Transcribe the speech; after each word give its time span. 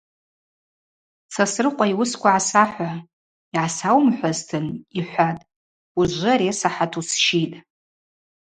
Сосрыкъва 1.33 1.85
йуысква 1.89 2.29
гӏасахӏва, 2.33 2.91
йгӏасауымхӏвуазтын,—йхӏватӏ, 3.03 5.47
ужвы 5.99 6.29
ари 6.33 6.47
асахӏат 6.53 6.93
усщитӏ. 6.99 7.57